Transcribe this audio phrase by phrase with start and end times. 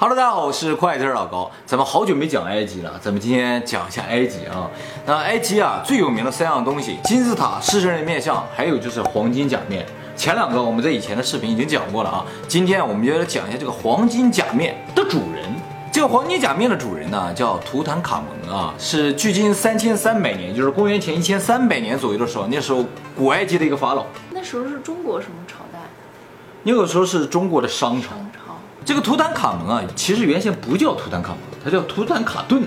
[0.00, 1.50] Hello，大家好，我是快字老高。
[1.66, 4.70] 咱们好久没讲埃及了，咱们今天讲一下埃及啊。
[5.04, 9.84] 那埃及啊最有名的三样东西：金字塔、狮身人面像，还有就是黄金甲面。
[10.16, 12.24] 前两个我们在以前的视频已经讲过了啊。
[12.46, 15.52] 今天我们就来讲一下这个黄金甲面的主人。
[15.90, 22.84] 这个黄金甲面的主人呢叫图坦卡蒙啊，是距今三千三百年，就是公元前一千三百年左右的时候，那时候
[23.16, 24.06] 古埃及的一个法老。
[24.30, 25.80] 那时候是中国什么朝代？
[26.62, 28.10] 那个时候是中国的商朝。
[28.10, 28.47] 商朝。
[28.88, 32.62] 这个图坦卡蒙啊，其实原先不叫图坦卡蒙，他叫图坦卡顿，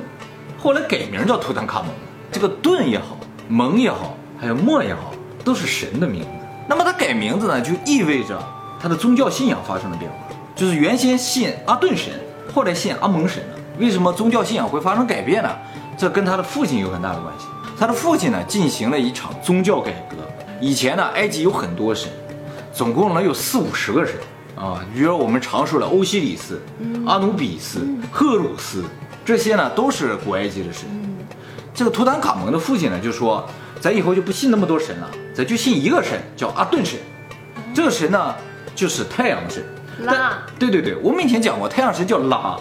[0.62, 1.88] 后来改名叫图坦卡蒙。
[2.32, 5.12] 这个顿也好，蒙也好，还有莫也好，
[5.44, 6.28] 都是神的名字。
[6.68, 8.40] 那么他改名字呢，就意味着
[8.80, 10.18] 他的宗教信仰发生了变化，
[10.56, 12.14] 就是原先信阿顿神，
[12.54, 13.56] 后来信阿蒙神了。
[13.80, 15.50] 为什么宗教信仰会发生改变呢？
[15.98, 17.48] 这跟他的父亲有很大的关系。
[17.80, 20.18] 他的父亲呢，进行了一场宗教改革。
[20.60, 22.12] 以前呢，埃及有很多神，
[22.72, 24.14] 总共能有四五十个神。
[24.62, 26.62] 啊，比如我们常说的欧西里斯、
[27.08, 27.80] 阿努比斯、
[28.12, 28.84] 赫鲁斯，
[29.26, 30.88] 这些呢都是古埃及的神。
[31.74, 33.44] 这个图坦卡蒙的父亲呢就说，
[33.80, 37.00] 咱以后就不信那么多神了，咱就信一个神，叫阿顿神。
[37.74, 38.36] 这个神呢
[38.76, 39.64] 就是太阳神。
[40.02, 40.38] 拉。
[40.60, 42.56] 对对对，我们以前讲过，太阳神叫拉。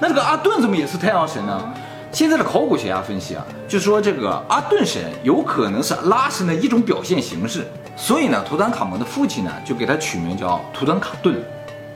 [0.00, 1.74] 那这个阿顿怎么也是太阳神呢？
[2.10, 7.66] 现在的考古学家分析啊，就说这个阿顿神有可能是拉神的一种表现形式。
[7.96, 11.42] 所以呢，图坦卡蒙的父亲呢，就给他取名叫图坦卡顿，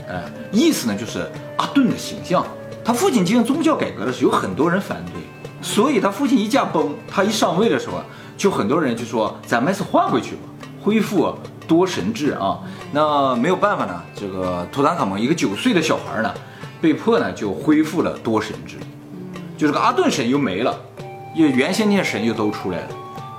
[0.09, 2.45] 哎，意思呢就是阿顿的形象。
[2.85, 5.21] 他父亲进行宗教改革的时候，有很多人反对，
[5.61, 8.01] 所以他父亲一驾崩，他一上位的时候，
[8.37, 10.43] 就很多人就说咱们还是换回去吧，
[10.83, 11.35] 恢复
[11.67, 12.59] 多神制啊。
[12.93, 16.33] 那没有办法呢，这个图坦卡蒙一个九岁的小孩呢，
[16.81, 18.77] 被迫呢就恢复了多神制，
[19.59, 20.75] 就这个阿顿神又没了，
[21.35, 22.89] 又原先那些神又都出来了。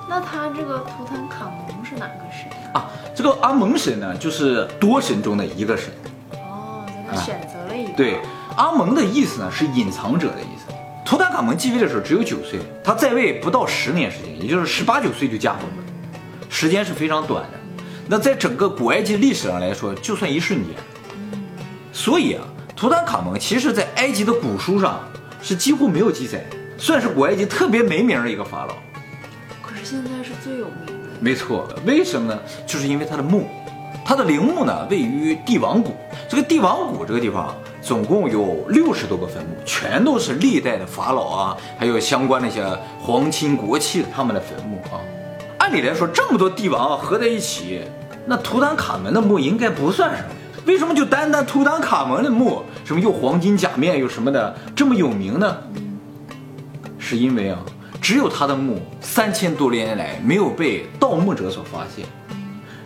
[0.09, 2.89] 那他这个图坦卡蒙是哪个神啊？
[3.15, 5.91] 这个阿蒙神呢，就是多神中的一个神。
[6.31, 7.93] 哦，他选择了一个。
[7.93, 8.19] 对，
[8.57, 10.73] 阿蒙的意思呢是隐藏者的意思。
[11.05, 15.93] 图坦卡蒙继位的时候只有九岁，他在位不到十年时间，也就是十八九岁就驾崩了，
[16.49, 17.59] 时间是非常短的。
[18.07, 20.75] 那在整个古埃及历史上来说，就算一瞬间。
[21.93, 22.43] 所以啊，
[22.75, 24.99] 图坦卡蒙其实在埃及的古书上
[25.39, 26.43] 是几乎没有记载，
[26.79, 28.73] 算是古埃及特别没名的一个法老。
[29.89, 31.67] 现在是最有名的，没错。
[31.83, 32.39] 为什么呢？
[32.67, 33.47] 就是因为他的墓，
[34.05, 35.95] 他的陵墓呢位于帝王谷。
[36.29, 42.63] 这个帝王谷这个地方总共有六十多个坟墓，全都是历代的法老啊，还有相关的一些
[42.99, 45.01] 皇亲国戚他们的坟墓啊。
[45.57, 47.81] 按理来说，这么多帝王合在一起，
[48.27, 50.29] 那图坦卡门的墓应该不算什么。
[50.67, 55.57] 为什么就单单图坦卡门的墓，什么又黄金甲面又什么的这么有名呢？
[56.99, 57.57] 是因为啊。
[58.01, 62.05] 只有他的墓三千多年来没有被盗墓者所发现，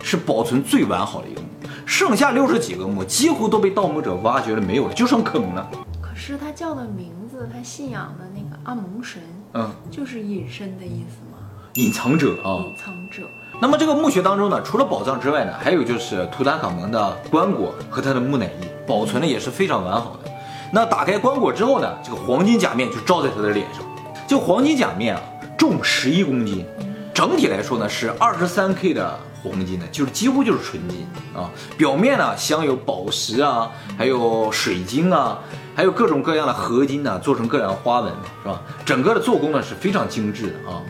[0.02, 1.46] 是保存最完好的一个墓。
[1.86, 5.68] 剩下六十几个墓几乎都被盗墓者挖掘了，没有了，就剩坑了。
[6.00, 11.38] 可是他叫的名字，他信仰的那个阿蒙神，嗯，就是隐身的意思吗？
[11.74, 13.22] 隐藏者啊，隐藏者。
[13.60, 20.30] 那么这个墓穴当中呢，除了宝藏之外呢，还有就是图坦卡蒙的棺椁和他的木乃伊，保存的也是非常完好的。
[20.72, 23.84] 那打开棺椁之后呢，这个黄金假面就罩在他的脸上。
[24.26, 25.22] 就黄金甲面啊，
[25.56, 26.64] 重十一公斤，
[27.12, 31.50] 整体来说呢是二十三 K 的黄金呢，就是几乎就是纯金啊。
[31.76, 35.38] 表面呢镶有宝石啊，还有水晶啊，
[35.76, 38.62] 还有各种各样的合金呢，做成各样花纹，是吧？
[38.84, 40.82] 整个的做工呢是非常精致的啊。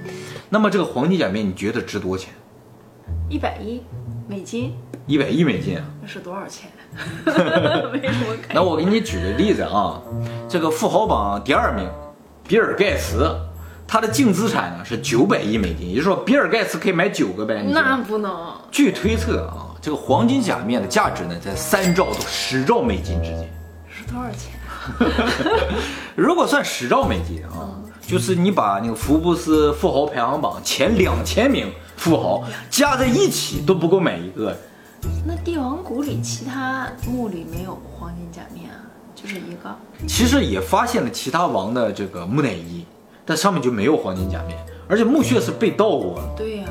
[0.49, 2.33] 那么这个黄金甲面你觉得值多少钱？
[3.29, 3.83] 一百亿
[4.29, 4.73] 美金。
[5.07, 5.85] 一百亿美金啊？
[6.01, 6.71] 那是多少钱？
[7.27, 10.01] 没什么那我给你举个例子啊，
[10.49, 11.87] 这个富豪榜第二名。
[12.47, 13.35] 比尔盖茨，
[13.87, 17.73] 他的净资产呢是九百亿美金，也就是说，比尔盖茨可以买九个白金。
[17.73, 18.55] 那不能。
[18.71, 23.49] 据推测啊，这个黄金假面的价值呢在三兆到十兆美金之间。
[23.89, 24.53] 是多少钱？
[26.15, 27.73] 如果算十兆美金啊，
[28.07, 34.55] 就是你把那个福布斯富豪排行榜前两千名富豪加在一起都不够买一个。
[35.27, 38.84] 那帝王谷里其他墓里没有黄金甲面啊？
[39.25, 39.75] 就是一个，
[40.07, 42.85] 其实也发现了其他王的这个木乃伊，
[43.25, 46.21] 但上面就没有黄金甲面，而且墓穴是被盗过。
[46.37, 46.67] 对呀，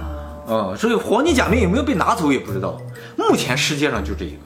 [0.48, 2.80] 嗯，所以黄金甲面有没有被拿走也不知道。
[3.18, 4.38] 目前世界上就这一个。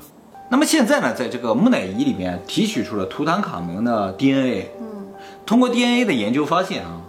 [0.50, 4.72] 那么现在呢，在这个木乃伊里面提取出了图坦卡蒙的 DNA。
[4.80, 5.08] 嗯，
[5.46, 7.02] 通过 DNA 的研究发现啊，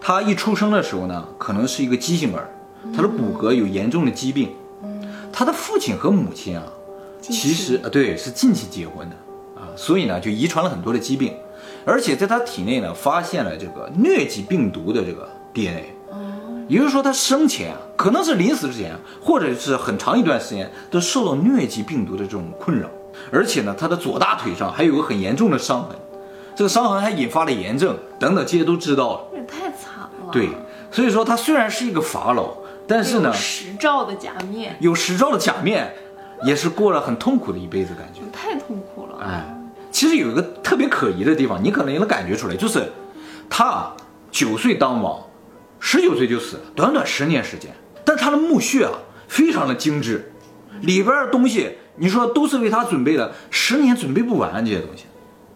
[0.00, 2.48] 他一出生的时候呢，可能是一个畸形儿，
[2.96, 4.48] 他的骨骼有严重的疾病。
[4.82, 6.64] 嗯，他的父亲和母亲啊，
[7.20, 9.16] 其实啊，对，是近期结婚的。
[9.76, 11.34] 所以呢，就遗传了很多的疾病，
[11.84, 15.92] 而且在他体内呢，发现了这个疟疾病毒的这个 DNA。
[16.10, 16.16] 哦，
[16.68, 22.88] 也就是说，他生前啊可能是临死之前，或者是很长一段时间都受到疟疾病毒的这种困扰。
[23.32, 25.96] 而且呢，他的左大腿上还有个很严重的伤痕，
[26.54, 29.20] 这个伤痕还引发了炎症等等，这些都知道了。
[29.32, 30.30] 这也太惨了。
[30.30, 30.50] 对，
[30.90, 32.54] 所以说他虽然是一个法老，
[32.86, 35.94] 但是呢，十兆的假面，有十兆的假面，
[36.44, 39.05] 也是过了很痛苦的一辈子，感觉太痛苦了。
[39.26, 39.44] 哎，
[39.90, 42.92] 其实有一个特别可疑的地方，你可能也能感觉出来，就是
[43.50, 43.92] 他
[44.30, 45.20] 九岁当王，
[45.80, 47.74] 十九岁就死了，短短十年时间，
[48.04, 48.92] 但他的墓穴啊，
[49.28, 50.32] 非常的精致，
[50.82, 51.78] 里边的东西。
[51.98, 55.06] 你说都是为他准备的，十年准备不完这些东西。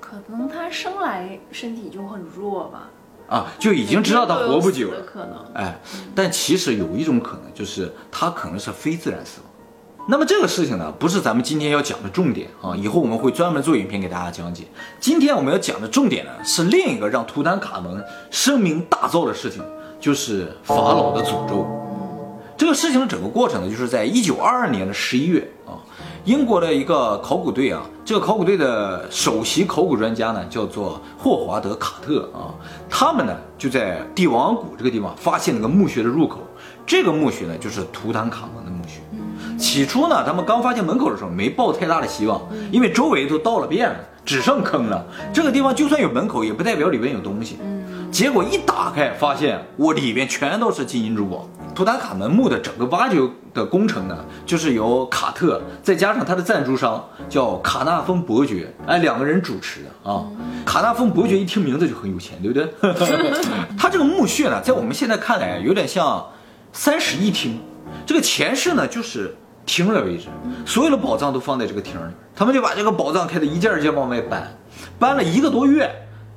[0.00, 2.88] 可能他生来身体就很弱吧。
[3.28, 5.02] 啊，就已经知道他活不久了。
[5.02, 5.44] 可能。
[5.52, 5.78] 哎，
[6.14, 9.49] 但其实有一种可能，就是他可能是非自然死亡。
[10.10, 12.74] 那么这个事情呢，不是咱们今天要讲的重点啊。
[12.74, 14.64] 以后我们会专门做影片给大家讲解。
[14.98, 19.62] 今天我们要讲的重点呢，是另一个让图坦卡蒙声名大噪的事情，
[20.00, 21.64] 就是法老的诅咒。
[22.56, 25.78] 这个事情的整个过程呢，就是在一九二二年的十一月啊。
[26.24, 32.50] 英国的一个考古队啊，这个考古队的首席考古专家呢，叫做霍华德·卡特啊。
[32.90, 36.40] 他们呢就在帝王谷这个地方发现了个墓穴的入口，
[36.84, 39.00] 这个墓穴呢就是图坦卡蒙的墓穴。
[39.60, 42.40] 起初呢，他们刚发现门口的时候没抱太大的希望，
[42.72, 45.04] 因为周围都倒了遍了，只剩坑了。
[45.32, 47.58] 这个地方就算有门口，也不代表里面有东西。
[48.10, 51.46] 结果一打开，发现我里边全都是金银珠宝。
[51.74, 53.16] 图坦卡门墓的整个挖掘
[53.54, 60.26] 的工程呢，就是由卡特再加上他的赞助商叫卡纳丰伯爵，哎，两个人主持的啊。
[60.66, 62.68] 卡纳丰伯爵一听名字就很有钱，对不对？
[63.78, 66.26] 他这个墓穴呢，在我们现在看来有点像
[66.72, 67.60] 三室一厅，
[68.04, 69.36] 这个前室呢就是
[69.66, 70.26] 厅的位置，
[70.66, 72.12] 所有的宝藏都放在这个厅里。
[72.34, 74.56] 他们就把这个宝藏开的一件一件往外搬，
[74.98, 75.90] 搬了一个多月，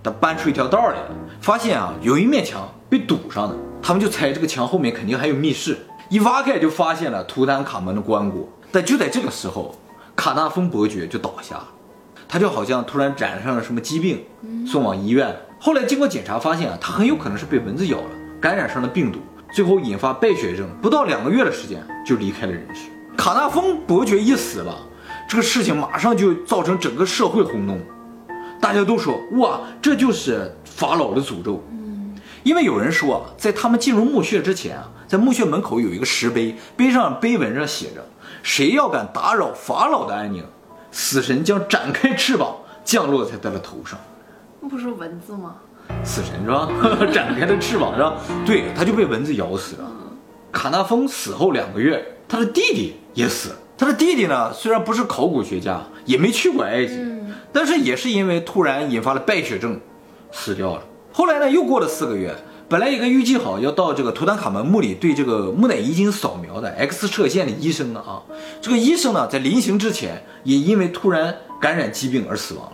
[0.04, 1.08] 他搬出一条道来了，
[1.40, 3.56] 发现啊有一面墙被堵上了。
[3.82, 5.78] 他们就猜这个墙后面肯定还有密室，
[6.10, 8.46] 一挖开就发现了图坦卡门的棺椁。
[8.72, 9.76] 但就在这个时候，
[10.16, 11.60] 卡纳丰伯爵就倒下，
[12.28, 14.24] 他就好像突然染上了什么疾病，
[14.66, 15.36] 送往医院。
[15.60, 18.10] 后来经过检查发现啊，他很有可能是被蚊子咬了，
[18.42, 19.20] 感染上了病毒，
[19.54, 22.90] 最后引发败血症，不到两个月的时间就离开了人世。
[23.16, 24.76] 卡纳丰伯爵一死了，
[25.28, 27.80] 这个事情马上就造成整个社会轰动，
[28.60, 31.64] 大家都说哇，这就是法老的诅咒。
[32.44, 38.06] 因为有人说啊，在他们进入墓穴之前啊，在墓穴门口有一个石碑，碑上碑文上写着
[38.44, 40.44] ：“谁要敢打扰法老的安宁，
[40.92, 43.98] 死神将展开翅膀降落在他的头上。”
[44.60, 45.56] 那不是蚊子吗？
[46.04, 46.68] 死神是吧？
[47.14, 48.16] 展开的翅膀是吧？
[48.46, 49.90] 对，他就被蚊子咬死了。
[50.52, 53.56] 卡纳丰死后两个月，他的弟弟也死了。
[53.78, 56.98] 他的弟弟呢，虽然不是考古学家，也没去过埃及，
[57.52, 59.80] 但是也是因为突然引发了败血症，
[60.32, 60.84] 死掉了。
[61.12, 62.34] 后来呢，又过了四个月，
[62.70, 68.22] 本来一个预计好要到这个图坦卡门墓里对这个木乃伊进行扫描的 X 射线的医生呢啊，
[68.62, 72.74] 这个医生呢在临行之前也因为突然感染疾病而死亡了。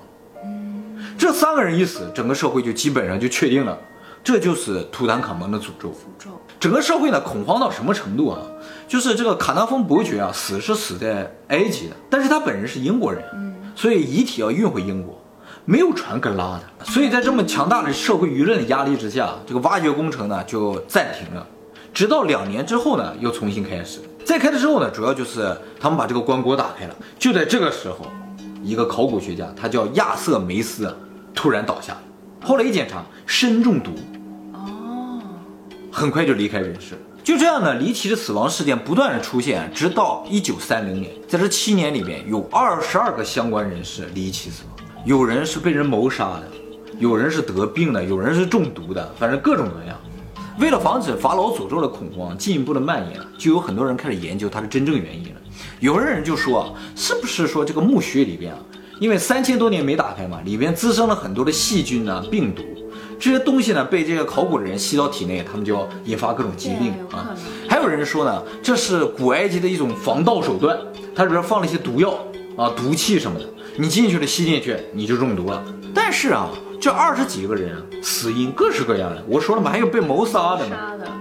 [1.18, 3.78] 这三个人一死，整个社会就基本上就确定了，
[4.24, 5.90] 这就是图坦卡蒙的诅咒。
[5.90, 6.39] 诅咒。
[6.60, 8.42] 整个社会呢恐慌到什么程度啊？
[8.88, 13.24] 就是这个卡纳丰伯爵啊死是死在埃及的，但是他本人是英国人，
[13.76, 15.18] 所以遗体要运回英国。
[15.66, 21.46] 没有船可拉的，所以在这么强大的社会舆论的压力之下，这个挖掘工程呢就暂停了，
[21.94, 24.00] 直到两年之后呢又重新开始。
[24.26, 26.96] 再开的时候呢，主要就是他们把这个棺椁打开了。
[27.20, 28.12] 就在这个时候，
[28.64, 30.92] 一个考古学家，他叫亚瑟梅斯，
[31.36, 32.02] 突然倒下了。
[32.44, 34.09] 后来一检查，砷中毒，哦，
[35.92, 36.98] 很快就离开人世。
[37.24, 44.88] 就这样呢，离奇的死亡事件不断的出现，直到一九三零年，在这七年里面，有二十二个相关人士离奇死亡。
[45.06, 46.48] 有人是被人谋杀的，
[46.98, 49.98] 有人是得病的，有人是中毒的，反正各种各样。
[50.60, 55.42] 为了防止法老诅咒的恐慌进一步的蔓延，就有很多人开始研究它的真正原因了。
[55.80, 58.60] 有的人就说啊，是不是说这个墓穴里边啊，
[59.00, 62.64] 因为三千多年没打开嘛，里边滋生了很多的细菌啊、病毒，
[63.20, 67.36] 这些东西呢被这个考古的人吸到体内，他们就要引发各种疾病啊。
[67.68, 70.78] 还有人说呢，这是古埃及的一种防盗手段，
[71.14, 72.18] 它里边放了一些毒药
[72.56, 73.46] 啊、毒气什么的。
[73.76, 75.64] 你进去了，吸进去你就中毒了。
[75.94, 76.50] 但是啊，
[76.80, 79.24] 这二十几个人啊死因各式各样的。
[79.28, 80.78] 我说了嘛，还有被谋杀的呢，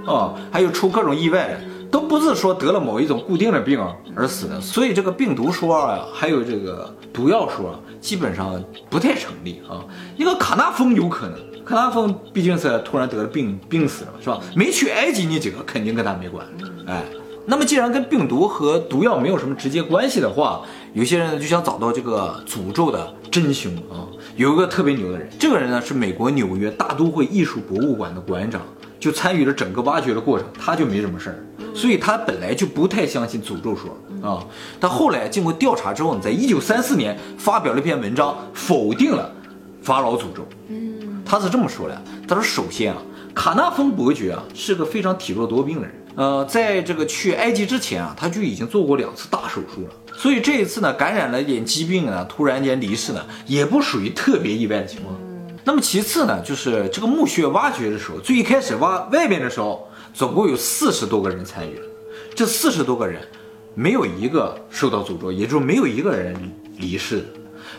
[0.07, 3.81] 啊，还有出各种意外的，都不是说得了某一种固定的病
[4.14, 4.61] 而死的。
[4.61, 9.85] 所以这个病毒说啊，还有这个毒药说，基本上不太成立啊。
[10.17, 14.40] 一个卡纳峰有可能，卡纳丰毕竟是突然得了病病死了，是吧？
[14.56, 16.46] 没去埃及那几个肯定跟他没关。
[16.87, 17.04] 哎，
[17.44, 20.62] 那么既然跟病毒和毒药没有什么直接关系的话。
[20.94, 28.62] 有些人呢就想找到这个诅咒的真凶啊，有一个特别牛的人，这个人呢是美国纽约大都会艺术博物馆的馆长，
[28.98, 31.37] 就参与了整个挖掘的过程，他就没什么事儿，
[31.75, 33.96] 所以他本来就不太相信诅咒说
[34.26, 34.42] 啊，
[34.80, 39.30] 但后来经过调查之后呢，在一九三四年发表了一篇文章，否定了
[39.82, 40.48] 法老诅咒。
[41.28, 43.02] 他是这么说的，他说首先啊，
[43.35, 45.94] 卡纳丰伯爵啊是个非常体弱多病的人。
[46.16, 55.14] 呃，在这个去埃及之前啊，他就已经做过两次大手术了，所以这一次呢，感染了一点疾病呢，突然间离世呢，也不属于特别意外的情况。
[55.64, 61.78] 那么其次呢，就是这个墓穴挖掘的时候，最一开始挖外边的时候，总共有四十多个人参与，
[62.35, 63.20] 这四十多个人
[63.75, 66.35] 没有一个受到诅咒，也就是没有一个人
[66.78, 67.25] 离世。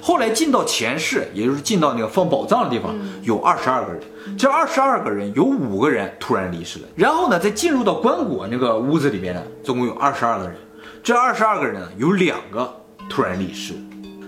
[0.02, 4.02] 后来进到前世，也就是进到那个放宝藏的地方，有二十二个人。
[4.38, 6.88] 这二十二个人有五个人突然离世了。
[6.96, 10.56] 然后呢，再进入到棺椁那个屋子里面呢，总共有二十二个人。
[11.04, 12.72] 这二十二个人呢，有两个
[13.10, 13.74] 突然离世。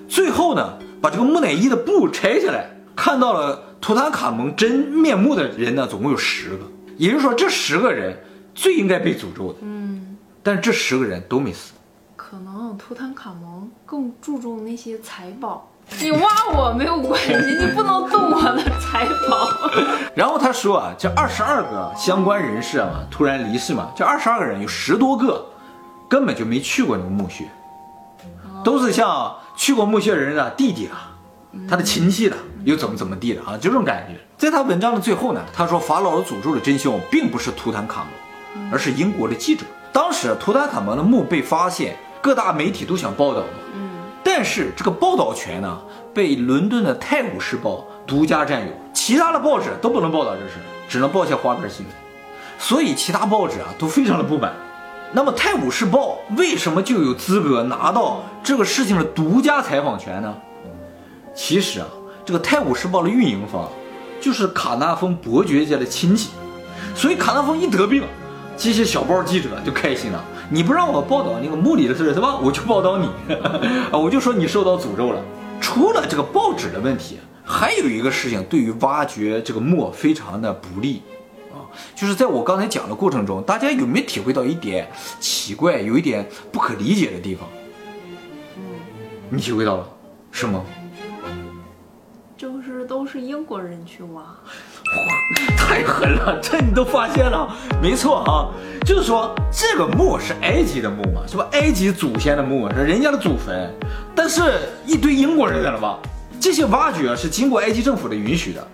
[0.08, 6.60] 最后呢，把这个木乃伊的布拆下来，看到了图坦卡蒙真面目的人呢，总共有十个。
[6.98, 8.18] 也就是说，这十个人
[8.54, 9.60] 最应该被诅咒的。
[9.62, 10.18] 嗯。
[10.44, 11.74] 但是这十个人都没死。
[12.78, 19.50] 图坦卡蒙更注重那些财宝，你挖我没有关系，你不能动我的财宝。
[20.16, 25.46] 然后他说啊，这二十二个相关人士嘛，突然离世嘛，这二十二个人有十多个
[26.10, 27.50] 根本就没去过那个墓穴，
[28.64, 31.16] 都是像去过墓穴人的弟弟啊，
[31.70, 34.20] 他的亲戚的，又怎么怎么地的啊，就这种感觉。
[34.38, 38.06] 在他文章的最后呢，他说法老的诅咒的真凶并不是图坦卡
[38.56, 39.66] 蒙，而是英国的记者。
[39.94, 41.96] 当时图坦卡蒙的墓被发现。
[42.22, 43.90] 各大媒体都想报道嘛，嗯，
[44.24, 45.82] 但是这个报道权呢，
[46.14, 50.54] 被伦敦的《泰晤士报》独家占有，其他的报纸都不能报道这事，
[50.88, 51.96] 只能报些花边新闻，
[52.60, 54.54] 所以其他报纸啊都非常的不满。
[55.14, 60.34] 那么《泰晤士报》为什么就有资格拿到这个事情的独家采访权呢？
[61.34, 61.88] 其实啊，
[62.24, 63.68] 这个《泰晤士报》的运营方
[64.22, 66.30] 就是卡纳峰伯爵家的亲戚，
[66.94, 68.04] 所以卡纳峰一得病。
[68.58, 70.24] 这些小报记者就开心了，
[70.54, 72.36] 你不让我报道那个墓里的事是吧？
[72.36, 73.10] 我就报道你，
[73.98, 75.24] 我就说你受到诅咒了。
[75.62, 81.02] 除了这个报纸的问题，还有一个事情对于挖掘这个墓非常的不利
[81.54, 81.64] 啊，
[81.96, 84.90] 就是在我刚才讲的过程中，大家有没有体会到一点
[85.22, 87.48] 奇怪，有一点不可理解的地方？
[89.30, 89.88] 你体会到了
[90.32, 90.66] 是吗？
[93.12, 94.22] 是英国人去挖。
[94.22, 94.38] 哇，
[95.58, 96.40] 太狠了！
[96.42, 97.54] 这你都发现了？
[97.82, 98.48] 没错啊，
[98.86, 101.46] 就是说这个墓是埃及的墓嘛，是吧？
[101.52, 103.70] 埃及祖先的墓是人家的祖坟，
[104.16, 105.98] 但是一堆英国人在那挖，
[106.40, 108.66] 这些挖掘是经过埃及政府的允许的。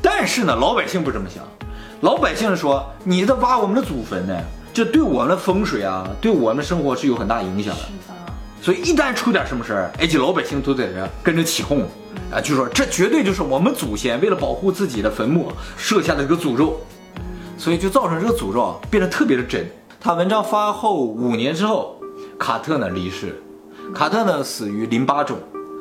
[0.00, 1.44] 但是呢，老百姓不这么想，
[2.00, 4.34] 老百姓说你在挖我们的祖坟呢，
[4.72, 7.82] 这对我们的风水啊，对我们生活是有很大影响的。
[8.60, 11.86] 所以一旦出点什么事儿，埃及老百姓都在这跟着起哄。
[12.32, 16.78] 啊，就说这绝对就是我们祖先为了保护自己的坟墓设下的一个诅咒，
[17.56, 19.66] 所以就造成这个诅咒啊变得特别的真。
[19.98, 21.98] 他文章发后五年之后，
[22.38, 23.40] 卡特呢离世，
[23.94, 25.38] 卡特呢死于淋巴肿，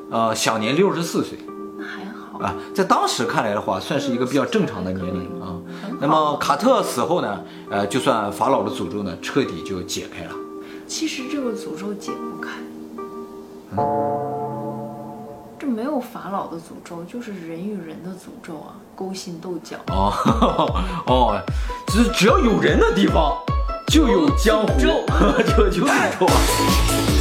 [0.09, 1.37] 呃，享年六十四岁，
[1.79, 5.57] 还好啊，在当时看来的话，算是一个比较正常的年龄啊。
[5.99, 10.31] 那么卡特死后呢，呃，就算法老的诅咒呢彻底就解开了。
[10.87, 12.51] 其实这个诅咒解不开。
[13.77, 13.83] 嗯。
[15.59, 19.77] 这没有法老的诅咒，就是人与人的诅咒啊，勾心斗角。
[19.87, 20.13] 哦
[21.07, 21.41] 哦，
[21.87, 23.35] 只只要有人的地方，
[23.91, 24.87] 就有江湖，就
[25.69, 26.27] 就诅咒。